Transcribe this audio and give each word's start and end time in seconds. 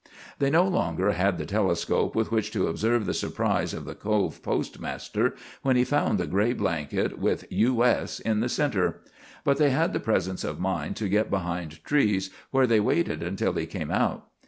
They 0.39 0.49
no 0.49 0.63
longer 0.67 1.11
had 1.11 1.37
the 1.37 1.45
telescope 1.45 2.15
with 2.15 2.31
which 2.31 2.49
to 2.53 2.65
observe 2.65 3.05
the 3.05 3.13
surprise 3.13 3.71
of 3.71 3.85
the 3.85 3.93
Cove 3.93 4.41
postmaster 4.41 5.35
when 5.61 5.75
he 5.75 5.83
found 5.83 6.17
the 6.17 6.25
gray 6.25 6.53
blanket 6.53 7.19
with 7.19 7.45
"U.S." 7.51 8.19
in 8.19 8.39
the 8.39 8.49
center; 8.49 9.01
but 9.43 9.57
they 9.57 9.69
had 9.69 9.93
the 9.93 9.99
presence 9.99 10.43
of 10.43 10.59
mind 10.59 10.95
to 10.95 11.07
get 11.07 11.29
behind 11.29 11.83
trees, 11.83 12.31
where 12.49 12.65
they 12.65 12.79
waited 12.79 13.21
until 13.21 13.53
he 13.53 13.67
came 13.67 13.91
out. 13.91 14.27